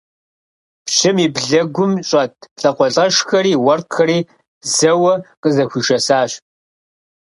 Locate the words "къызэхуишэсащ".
5.41-6.31